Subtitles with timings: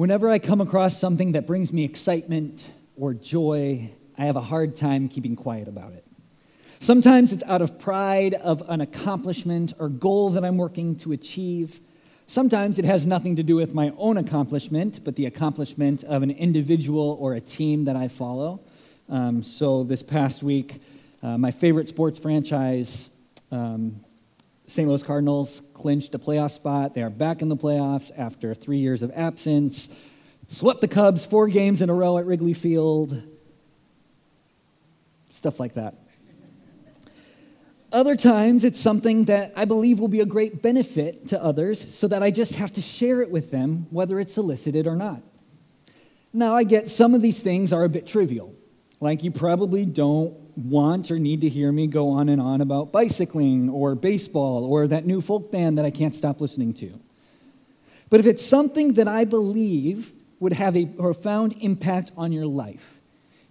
[0.00, 4.74] Whenever I come across something that brings me excitement or joy, I have a hard
[4.74, 6.06] time keeping quiet about it.
[6.78, 11.80] Sometimes it's out of pride of an accomplishment or goal that I'm working to achieve.
[12.26, 16.30] Sometimes it has nothing to do with my own accomplishment, but the accomplishment of an
[16.30, 18.60] individual or a team that I follow.
[19.10, 20.80] Um, so this past week,
[21.22, 23.10] uh, my favorite sports franchise,
[23.52, 24.00] um,
[24.70, 24.88] St.
[24.88, 26.94] Louis Cardinals, clinched a playoff spot.
[26.94, 29.88] They are back in the playoffs after three years of absence.
[30.46, 33.20] Swept the Cubs four games in a row at Wrigley Field.
[35.28, 35.96] Stuff like that.
[37.92, 42.06] Other times, it's something that I believe will be a great benefit to others, so
[42.06, 45.20] that I just have to share it with them, whether it's solicited or not.
[46.32, 48.54] Now, I get some of these things are a bit trivial.
[49.00, 52.92] Like, you probably don't want or need to hear me go on and on about
[52.92, 56.98] bicycling or baseball or that new folk band that I can't stop listening to.
[58.10, 62.98] But if it's something that I believe would have a profound impact on your life,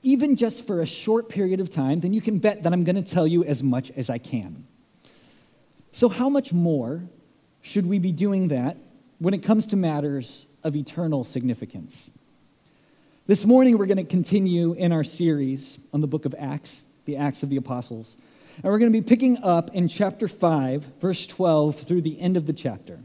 [0.03, 2.95] even just for a short period of time, then you can bet that I'm going
[2.95, 4.65] to tell you as much as I can.
[5.91, 7.01] So, how much more
[7.61, 8.77] should we be doing that
[9.19, 12.11] when it comes to matters of eternal significance?
[13.27, 17.17] This morning, we're going to continue in our series on the book of Acts, the
[17.17, 18.17] Acts of the Apostles.
[18.57, 22.37] And we're going to be picking up in chapter 5, verse 12, through the end
[22.37, 22.99] of the chapter.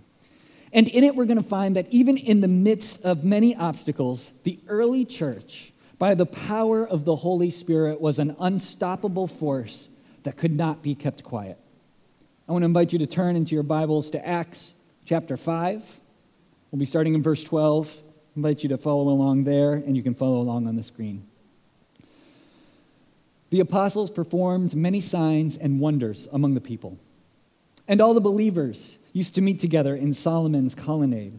[0.75, 4.33] And in it, we're going to find that even in the midst of many obstacles,
[4.43, 9.89] the early church by the power of the Holy Spirit was an unstoppable force
[10.25, 11.57] that could not be kept quiet.
[12.47, 14.75] I want to invite you to turn into your Bibles to Acts
[15.07, 15.83] chapter 5.
[16.71, 17.91] We'll be starting in verse 12.
[17.97, 21.27] I invite you to follow along there, and you can follow along on the screen.
[23.55, 26.99] The apostles performed many signs and wonders among the people,
[27.87, 31.39] and all the believers used to meet together in Solomon's colonnade.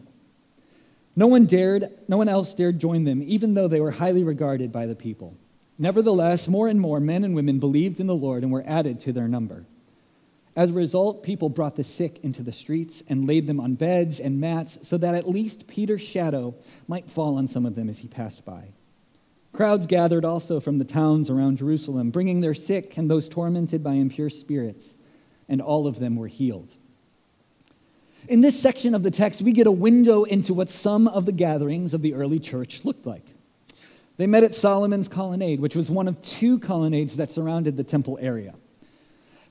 [1.14, 4.72] No one dared, no one else dared join them, even though they were highly regarded
[4.72, 5.36] by the people.
[5.78, 9.12] Nevertheless, more and more men and women believed in the Lord and were added to
[9.12, 9.66] their number.
[10.56, 14.20] As a result, people brought the sick into the streets and laid them on beds
[14.20, 16.54] and mats so that at least Peter's shadow
[16.88, 18.68] might fall on some of them as he passed by.
[19.56, 23.94] Crowds gathered also from the towns around Jerusalem, bringing their sick and those tormented by
[23.94, 24.96] impure spirits,
[25.48, 26.74] and all of them were healed.
[28.28, 31.32] In this section of the text, we get a window into what some of the
[31.32, 33.24] gatherings of the early church looked like.
[34.18, 38.18] They met at Solomon's colonnade, which was one of two colonnades that surrounded the temple
[38.20, 38.54] area.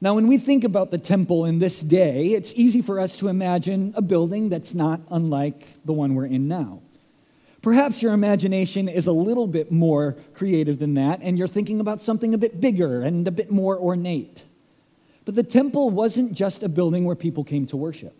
[0.01, 3.27] Now, when we think about the temple in this day, it's easy for us to
[3.27, 6.81] imagine a building that's not unlike the one we're in now.
[7.65, 11.99] Perhaps your imagination is a little bit more creative than that, and you're thinking about
[11.99, 14.45] something a bit bigger and a bit more ornate.
[15.25, 18.13] But the temple wasn't just a building where people came to worship.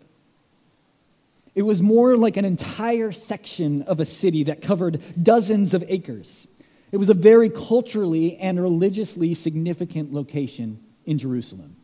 [1.54, 6.48] It was more like an entire section of a city that covered dozens of acres.
[6.90, 11.75] It was a very culturally and religiously significant location in Jerusalem.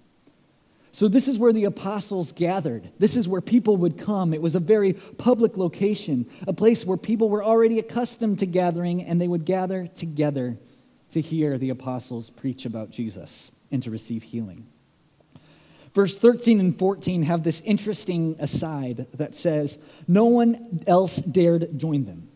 [0.95, 2.91] So, this is where the apostles gathered.
[2.99, 4.35] This is where people would come.
[4.35, 9.03] It was a very public location, a place where people were already accustomed to gathering,
[9.03, 10.59] and they would gather together
[11.11, 14.67] to hear the apostles preach about Jesus and to receive healing.
[15.95, 22.05] Verse 13 and 14 have this interesting aside that says, No one else dared join
[22.05, 22.29] them.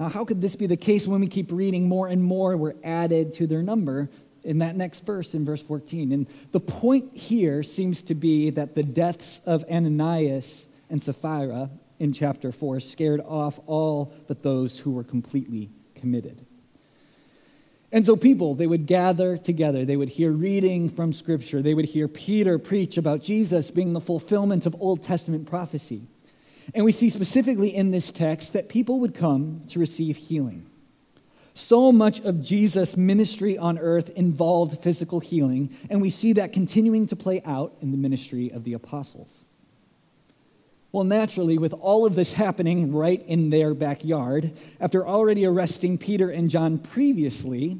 [0.00, 2.74] Now, how could this be the case when we keep reading more and more were
[2.82, 4.08] added to their number
[4.44, 6.12] in that next verse, in verse 14?
[6.12, 12.12] And the point here seems to be that the deaths of Ananias and Sapphira in
[12.12, 16.44] chapter 4 scared off all but those who were completely committed.
[17.92, 19.84] And so people, they would gather together.
[19.84, 21.60] They would hear reading from Scripture.
[21.60, 26.02] They would hear Peter preach about Jesus being the fulfillment of Old Testament prophecy.
[26.72, 30.69] And we see specifically in this text that people would come to receive healing.
[31.60, 37.06] So much of Jesus' ministry on earth involved physical healing, and we see that continuing
[37.08, 39.44] to play out in the ministry of the apostles.
[40.90, 46.30] Well, naturally, with all of this happening right in their backyard, after already arresting Peter
[46.30, 47.78] and John previously,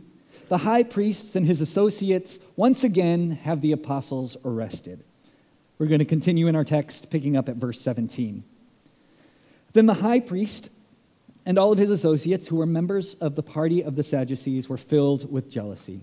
[0.49, 5.03] the high priests and his associates once again have the apostles arrested.
[5.79, 8.45] We're going to continue in our text, picking up at verse 17.
[9.73, 10.71] Then the high priest
[11.47, 14.77] and all of his associates, who were members of the party of the Sadducees, were
[14.77, 16.01] filled with jealousy.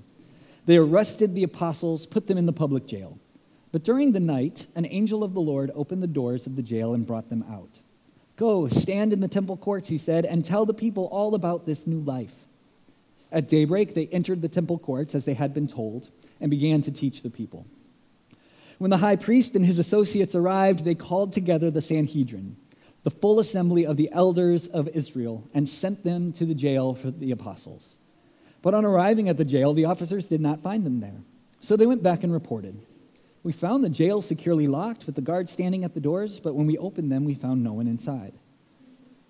[0.66, 3.18] They arrested the apostles, put them in the public jail.
[3.72, 6.94] But during the night, an angel of the Lord opened the doors of the jail
[6.94, 7.80] and brought them out.
[8.36, 11.88] Go, stand in the temple courts, he said, and tell the people all about this
[11.88, 12.34] new life.
[13.32, 16.10] At daybreak, they entered the temple courts as they had been told
[16.40, 17.66] and began to teach the people.
[18.78, 22.56] When the high priest and his associates arrived, they called together the Sanhedrin,
[23.08, 27.10] the full assembly of the elders of Israel and sent them to the jail for
[27.10, 28.00] the apostles.
[28.62, 31.16] But on arriving at the jail, the officers did not find them there.
[31.62, 32.78] So they went back and reported.
[33.44, 36.68] We found the jail securely locked with the guards standing at the doors, but when
[36.68, 38.34] we opened them, we found no one inside.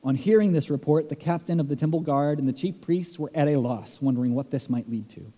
[0.03, 3.29] On hearing this report, the captain of the temple guard and the chief priests were
[3.35, 5.31] at a loss, wondering what this might lead to.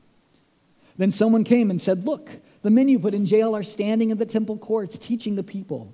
[0.95, 2.29] Then someone came and said, Look,
[2.61, 5.93] the men you put in jail are standing in the temple courts teaching the people.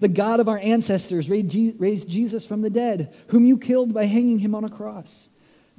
[0.00, 4.38] The God of our ancestors raised Jesus from the dead, whom you killed by hanging
[4.38, 5.28] him on a cross.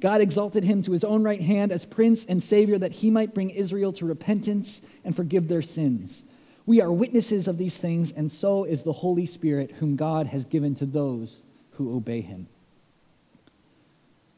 [0.00, 3.34] God exalted him to his own right hand as prince and savior that he might
[3.34, 6.24] bring Israel to repentance and forgive their sins.
[6.66, 10.44] We are witnesses of these things, and so is the Holy Spirit, whom God has
[10.44, 12.46] given to those who obey him.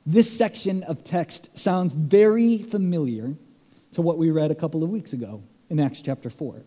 [0.07, 3.35] This section of text sounds very familiar
[3.93, 6.63] to what we read a couple of weeks ago in Acts chapter 4.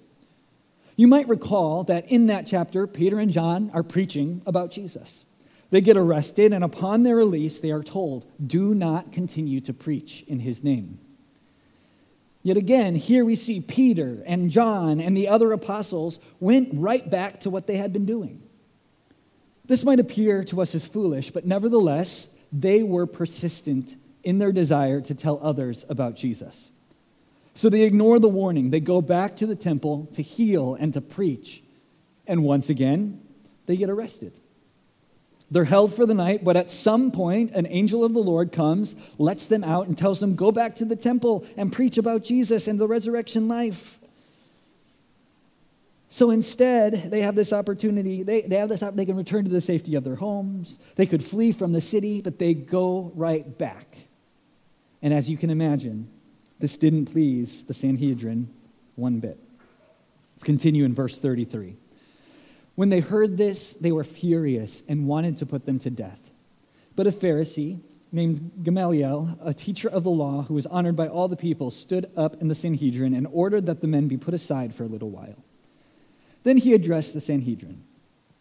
[0.95, 5.25] You might recall that in that chapter, Peter and John are preaching about Jesus.
[5.71, 10.23] They get arrested, and upon their release, they are told, Do not continue to preach
[10.27, 10.99] in his name.
[12.43, 17.39] Yet again, here we see Peter and John and the other apostles went right back
[17.41, 18.43] to what they had been doing.
[19.65, 24.99] This might appear to us as foolish, but nevertheless, they were persistent in their desire
[25.01, 26.69] to tell others about Jesus.
[27.55, 28.69] So they ignore the warning.
[28.69, 31.63] They go back to the temple to heal and to preach.
[32.25, 33.21] And once again,
[33.65, 34.33] they get arrested.
[35.51, 38.95] They're held for the night, but at some point, an angel of the Lord comes,
[39.19, 42.67] lets them out, and tells them, Go back to the temple and preach about Jesus
[42.67, 43.99] and the resurrection life.
[46.09, 48.23] So instead, they have this opportunity.
[48.23, 50.79] They, they have this they can return to the safety of their homes.
[50.95, 53.95] They could flee from the city, but they go right back.
[55.01, 56.07] And as you can imagine,
[56.63, 58.49] this didn't please the Sanhedrin
[58.95, 59.37] one bit.
[60.33, 61.75] Let's continue in verse 33.
[62.75, 66.31] When they heard this, they were furious and wanted to put them to death.
[66.95, 67.81] But a Pharisee
[68.13, 72.09] named Gamaliel, a teacher of the law who was honored by all the people, stood
[72.15, 75.09] up in the Sanhedrin and ordered that the men be put aside for a little
[75.09, 75.43] while.
[76.43, 77.83] Then he addressed the Sanhedrin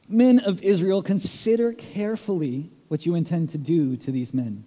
[0.08, 4.64] Men of Israel, consider carefully what you intend to do to these men.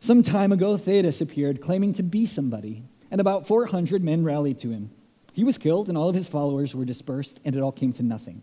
[0.00, 4.70] Some time ago, Theudas appeared, claiming to be somebody, and about 400 men rallied to
[4.70, 4.90] him.
[5.34, 8.02] He was killed, and all of his followers were dispersed, and it all came to
[8.02, 8.42] nothing.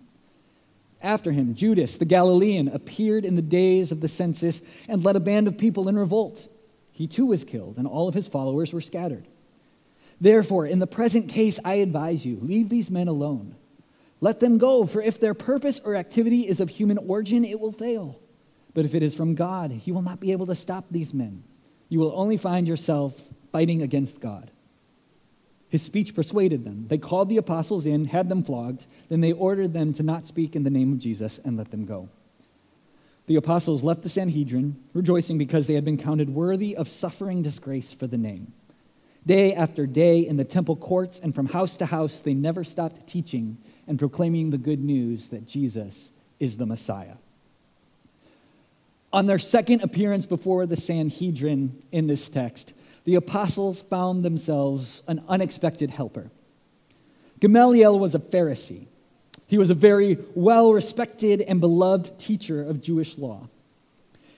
[1.02, 5.20] After him, Judas the Galilean appeared in the days of the census and led a
[5.20, 6.48] band of people in revolt.
[6.92, 9.28] He too was killed, and all of his followers were scattered.
[10.22, 13.56] Therefore, in the present case, I advise you leave these men alone.
[14.22, 17.72] Let them go, for if their purpose or activity is of human origin, it will
[17.72, 18.20] fail.
[18.78, 21.44] But if it is from God, you will not be able to stop these men.
[21.90, 24.52] You will only find yourselves fighting against God.
[25.68, 26.86] His speech persuaded them.
[26.88, 28.86] They called the apostles in, had them flogged.
[29.10, 31.86] Then they ordered them to not speak in the name of Jesus and let them
[31.86, 32.08] go.
[33.26, 37.94] The apostles left the Sanhedrin, rejoicing because they had been counted worthy of suffering disgrace
[37.94, 38.54] for the name.
[39.26, 43.08] Day after day in the temple courts and from house to house, they never stopped
[43.08, 43.58] teaching
[43.88, 47.16] and proclaiming the good news that Jesus is the Messiah.
[49.18, 55.24] On their second appearance before the Sanhedrin in this text, the apostles found themselves an
[55.28, 56.30] unexpected helper.
[57.40, 58.86] Gamaliel was a Pharisee.
[59.48, 63.48] He was a very well respected and beloved teacher of Jewish law.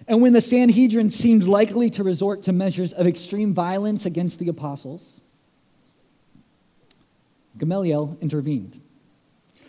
[0.08, 4.48] And when the Sanhedrin seemed likely to resort to measures of extreme violence against the
[4.48, 5.20] apostles,
[7.58, 8.80] Gamaliel intervened.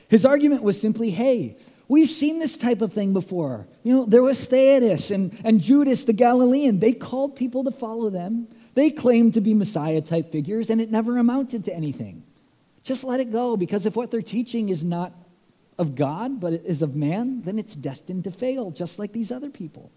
[0.06, 1.56] His argument was simply hey,
[1.90, 3.66] We've seen this type of thing before.
[3.82, 6.78] You know, there was Theudas and, and Judas the Galilean.
[6.78, 8.46] They called people to follow them.
[8.74, 12.22] They claimed to be Messiah type figures, and it never amounted to anything.
[12.84, 15.12] Just let it go, because if what they're teaching is not
[15.80, 19.32] of God, but it is of man, then it's destined to fail, just like these
[19.32, 19.90] other people.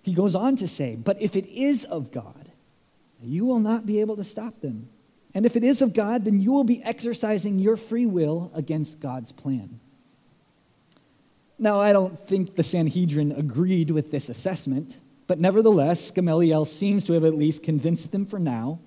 [0.00, 2.50] He goes on to say, But if it is of God,
[3.22, 4.88] you will not be able to stop them.
[5.34, 9.00] And if it is of God, then you will be exercising your free will against
[9.00, 9.80] God's plan.
[11.58, 17.14] Now, I don't think the Sanhedrin agreed with this assessment, but nevertheless, Gamaliel seems to
[17.14, 18.78] have at least convinced them for now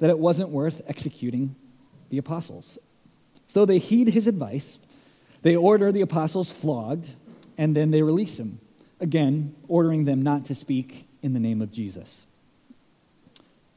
[0.00, 1.54] that it wasn't worth executing
[2.10, 2.78] the apostles.
[3.46, 4.78] So they heed his advice.
[5.42, 7.10] They order the apostles flogged,
[7.56, 8.60] and then they release them,
[9.00, 12.26] again, ordering them not to speak in the name of Jesus.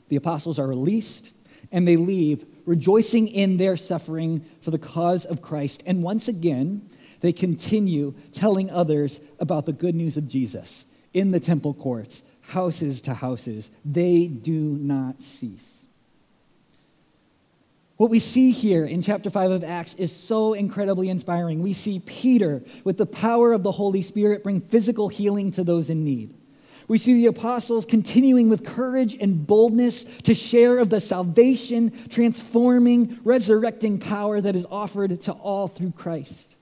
[0.10, 1.32] The apostles are released
[1.72, 5.84] and they leave, rejoicing in their suffering for the cause of Christ.
[5.86, 6.90] And once again,
[7.22, 13.02] they continue telling others about the good news of Jesus in the temple courts, houses
[13.04, 13.72] to houses.
[13.86, 15.86] They do not cease.
[17.98, 21.62] What we see here in chapter 5 of Acts is so incredibly inspiring.
[21.62, 25.92] We see Peter, with the power of the Holy Spirit, bring physical healing to those
[25.92, 26.34] in need.
[26.88, 33.20] We see the apostles continuing with courage and boldness to share of the salvation, transforming,
[33.24, 36.56] resurrecting power that is offered to all through Christ.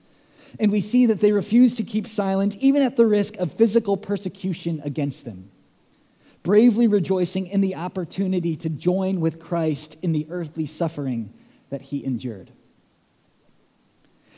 [0.58, 3.96] And we see that they refuse to keep silent, even at the risk of physical
[3.96, 5.50] persecution against them,
[6.42, 11.32] bravely rejoicing in the opportunity to join with Christ in the earthly suffering
[11.70, 12.50] that he endured.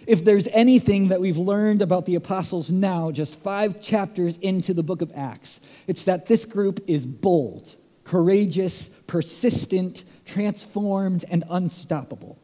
[0.07, 4.83] If there's anything that we've learned about the apostles now, just five chapters into the
[4.83, 12.37] book of Acts, it's that this group is bold, courageous, persistent, transformed, and unstoppable.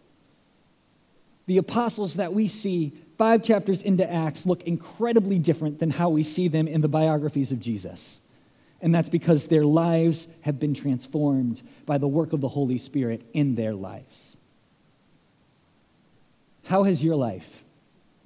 [1.46, 6.22] The apostles that we see five chapters into Acts look incredibly different than how we
[6.22, 8.20] see them in the biographies of Jesus.
[8.80, 13.22] And that's because their lives have been transformed by the work of the Holy Spirit
[13.34, 14.36] in their lives.
[16.64, 17.64] How has your life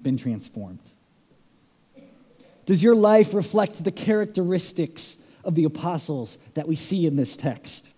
[0.03, 0.79] been transformed?
[2.67, 7.89] Does your life reflect the characteristics of the apostles that we see in this text?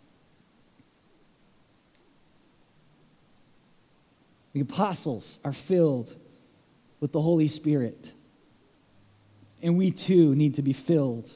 [4.53, 6.15] The apostles are filled
[7.05, 8.15] with the Holy Spirit.
[9.61, 11.31] And we too need to be filled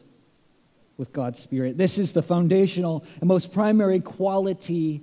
[0.96, 1.76] with God's Spirit.
[1.76, 5.02] This is the foundational and most primary quality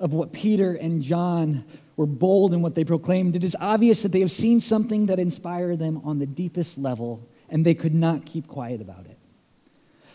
[0.00, 1.64] of what Peter and John
[1.94, 5.20] were bold in what they proclaimed, it is obvious that they have seen something that
[5.20, 9.16] inspired them on the deepest level, and they could not keep quiet about it.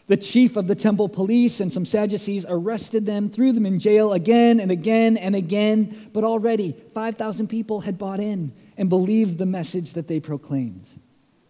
[0.07, 4.11] The chief of the temple police and some Sadducees arrested them, threw them in jail
[4.11, 9.45] again and again and again, but already 5,000 people had bought in and believed the
[9.45, 10.87] message that they proclaimed.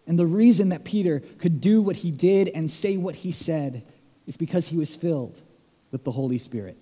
[0.06, 3.84] And the reason that Peter could do what he did and say what he said
[4.26, 5.40] is because he was filled
[5.90, 6.76] with the Holy Spirit.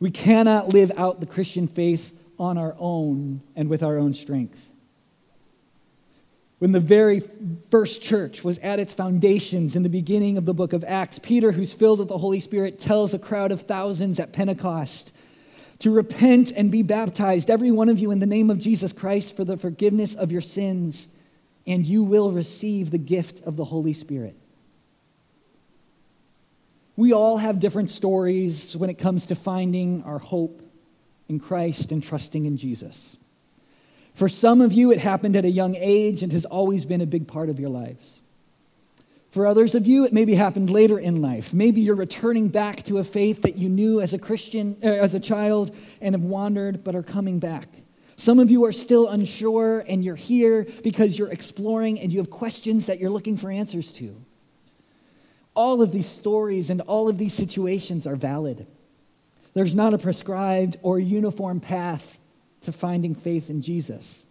[0.00, 4.70] We cannot live out the Christian faith on our own and with our own strength.
[6.58, 7.20] When the very
[7.70, 11.52] first church was at its foundations in the beginning of the book of Acts, Peter,
[11.52, 15.12] who's filled with the Holy Spirit, tells a crowd of thousands at Pentecost
[15.82, 19.34] to repent and be baptized, every one of you, in the name of Jesus Christ
[19.34, 21.08] for the forgiveness of your sins,
[21.66, 24.36] and you will receive the gift of the Holy Spirit.
[26.96, 30.62] We all have different stories when it comes to finding our hope
[31.28, 33.16] in Christ and trusting in Jesus.
[34.14, 37.06] For some of you, it happened at a young age and has always been a
[37.06, 38.21] big part of your lives.
[39.32, 41.54] For others of you, it maybe happened later in life.
[41.54, 45.14] Maybe you're returning back to a faith that you knew as a Christian, uh, as
[45.14, 47.66] a child, and have wandered but are coming back.
[48.16, 52.28] Some of you are still unsure and you're here because you're exploring and you have
[52.28, 54.14] questions that you're looking for answers to.
[55.54, 58.66] All of these stories and all of these situations are valid.
[59.54, 62.20] There's not a prescribed or uniform path
[62.60, 64.26] to finding faith in Jesus.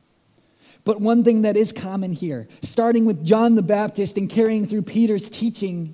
[0.83, 4.81] But one thing that is common here, starting with John the Baptist and carrying through
[4.83, 5.93] Peter's teaching,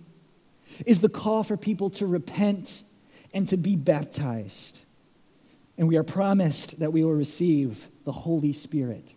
[0.86, 2.84] is the call for people to repent
[3.34, 4.80] and to be baptized.
[5.78, 9.14] And we are promised that we will receive the Holy Spirit.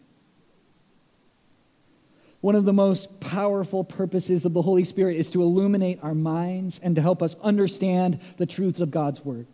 [2.41, 6.81] One of the most powerful purposes of the Holy Spirit is to illuminate our minds
[6.83, 9.47] and to help us understand the truths of God's Word.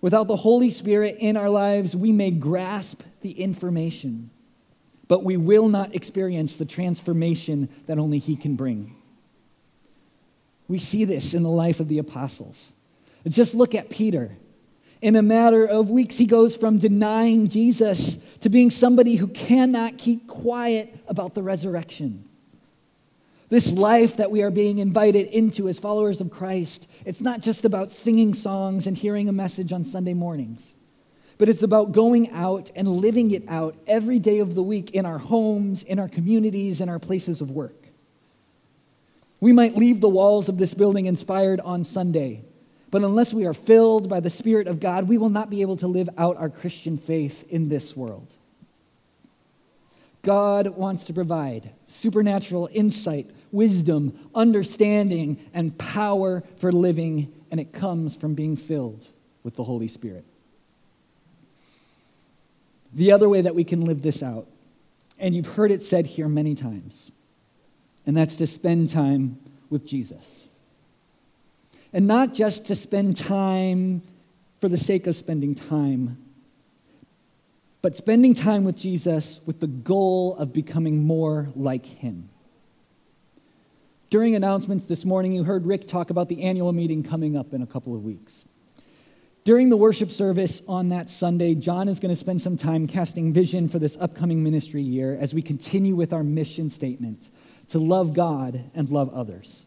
[0.00, 4.30] Without the Holy Spirit in our lives, we may grasp the information,
[5.10, 8.94] but we will not experience the transformation that only He can bring.
[10.68, 12.72] We see this in the life of the apostles.
[13.26, 14.30] Just look at Peter.
[15.02, 19.98] In a matter of weeks, he goes from denying Jesus to being somebody who cannot
[19.98, 22.24] keep quiet about the resurrection.
[23.48, 27.64] This life that we are being invited into as followers of Christ, it's not just
[27.64, 30.72] about singing songs and hearing a message on Sunday mornings,
[31.40, 35.06] but it's about going out and living it out every day of the week in
[35.06, 37.86] our homes, in our communities, in our places of work.
[39.40, 42.42] We might leave the walls of this building inspired on Sunday,
[42.90, 45.78] but unless we are filled by the Spirit of God, we will not be able
[45.78, 48.34] to live out our Christian faith in this world.
[50.20, 58.14] God wants to provide supernatural insight, wisdom, understanding, and power for living, and it comes
[58.14, 59.08] from being filled
[59.42, 60.26] with the Holy Spirit.
[62.92, 64.46] The other way that we can live this out,
[65.18, 67.12] and you've heard it said here many times,
[68.06, 70.48] and that's to spend time with Jesus.
[71.92, 74.02] And not just to spend time
[74.60, 76.18] for the sake of spending time,
[77.82, 82.28] but spending time with Jesus with the goal of becoming more like him.
[84.10, 87.62] During announcements this morning, you heard Rick talk about the annual meeting coming up in
[87.62, 88.44] a couple of weeks.
[89.42, 93.32] During the worship service on that Sunday, John is going to spend some time casting
[93.32, 97.30] vision for this upcoming ministry year as we continue with our mission statement
[97.68, 99.64] to love God and love others.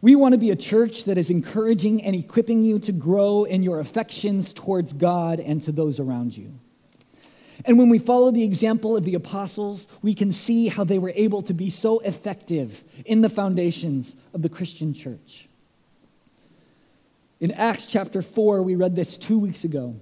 [0.00, 3.64] We want to be a church that is encouraging and equipping you to grow in
[3.64, 6.52] your affections towards God and to those around you.
[7.64, 11.12] And when we follow the example of the apostles, we can see how they were
[11.16, 15.48] able to be so effective in the foundations of the Christian church.
[17.40, 19.96] In Acts chapter 4, we read this two weeks ago.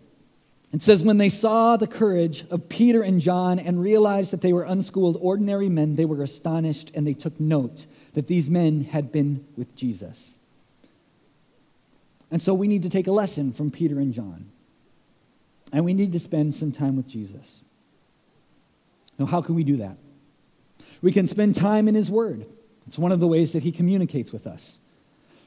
[0.73, 4.53] It says, When they saw the courage of Peter and John and realized that they
[4.53, 9.13] were unschooled, ordinary men, they were astonished and they took note that these men had
[9.13, 10.37] been with Jesus.
[12.31, 14.51] And so we need to take a lesson from Peter and John.
[15.73, 17.61] And we need to spend some time with Jesus.
[19.19, 19.97] Now, how can we do that?
[21.03, 22.47] We can spend time in His Word.
[22.87, 24.79] It's one of the ways that He communicates with us.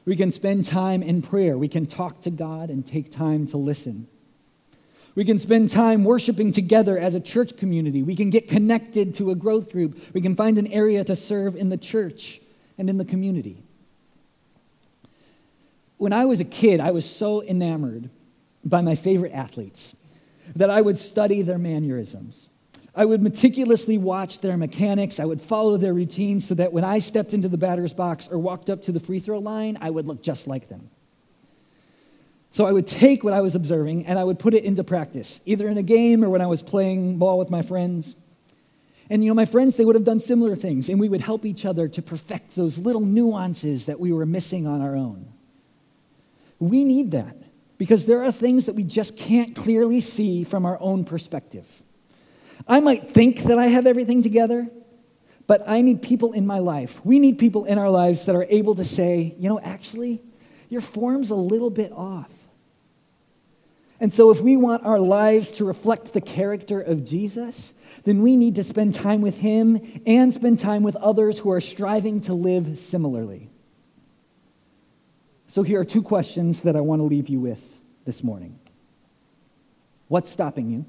[0.04, 1.56] We can spend time in prayer.
[1.58, 4.08] We can talk to God and take time to listen.
[5.14, 8.02] We can spend time worshiping together as a church community.
[8.02, 9.98] We can get connected to a growth group.
[10.14, 12.40] We can find an area to serve in the church
[12.78, 13.62] and in the community.
[15.96, 18.08] When I was a kid, I was so enamored
[18.64, 19.96] by my favorite athletes
[20.56, 22.49] that I would study their mannerisms.
[22.94, 25.20] I would meticulously watch their mechanics.
[25.20, 28.38] I would follow their routines so that when I stepped into the batter's box or
[28.38, 30.90] walked up to the free throw line, I would look just like them.
[32.50, 35.40] So I would take what I was observing and I would put it into practice,
[35.46, 38.16] either in a game or when I was playing ball with my friends.
[39.08, 41.44] And you know, my friends, they would have done similar things, and we would help
[41.44, 45.26] each other to perfect those little nuances that we were missing on our own.
[46.60, 47.36] We need that
[47.76, 51.66] because there are things that we just can't clearly see from our own perspective.
[52.66, 54.68] I might think that I have everything together,
[55.46, 57.04] but I need people in my life.
[57.04, 60.22] We need people in our lives that are able to say, you know, actually,
[60.68, 62.30] your form's a little bit off.
[63.98, 68.34] And so, if we want our lives to reflect the character of Jesus, then we
[68.34, 72.32] need to spend time with Him and spend time with others who are striving to
[72.32, 73.50] live similarly.
[75.48, 77.62] So, here are two questions that I want to leave you with
[78.06, 78.58] this morning
[80.08, 80.86] What's stopping you?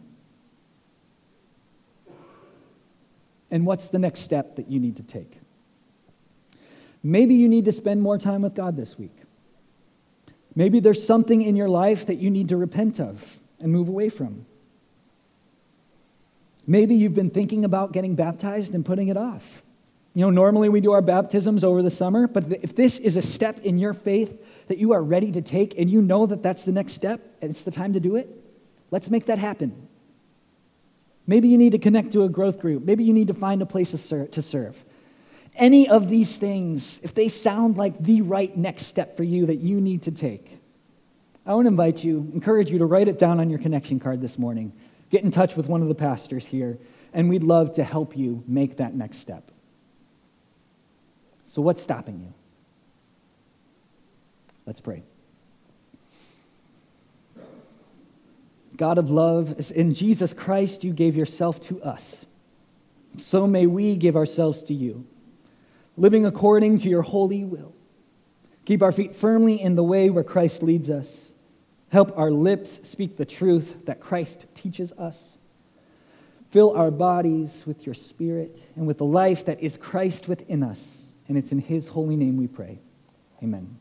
[3.51, 5.37] And what's the next step that you need to take?
[7.03, 9.15] Maybe you need to spend more time with God this week.
[10.55, 14.09] Maybe there's something in your life that you need to repent of and move away
[14.09, 14.45] from.
[16.67, 19.63] Maybe you've been thinking about getting baptized and putting it off.
[20.13, 23.21] You know, normally we do our baptisms over the summer, but if this is a
[23.21, 26.63] step in your faith that you are ready to take and you know that that's
[26.63, 28.29] the next step and it's the time to do it,
[28.91, 29.87] let's make that happen.
[31.27, 32.83] Maybe you need to connect to a growth group.
[32.83, 34.85] Maybe you need to find a place to serve.
[35.55, 39.57] Any of these things, if they sound like the right next step for you that
[39.57, 40.59] you need to take,
[41.45, 44.21] I want to invite you, encourage you to write it down on your connection card
[44.21, 44.71] this morning.
[45.09, 46.77] Get in touch with one of the pastors here,
[47.13, 49.51] and we'd love to help you make that next step.
[51.43, 52.33] So, what's stopping you?
[54.65, 55.03] Let's pray.
[58.81, 62.25] God of love, in Jesus Christ, you gave yourself to us.
[63.15, 65.05] So may we give ourselves to you,
[65.97, 67.75] living according to your holy will.
[68.65, 71.31] Keep our feet firmly in the way where Christ leads us.
[71.91, 75.37] Help our lips speak the truth that Christ teaches us.
[76.49, 81.03] Fill our bodies with your spirit and with the life that is Christ within us.
[81.27, 82.79] And it's in his holy name we pray.
[83.43, 83.77] Amen.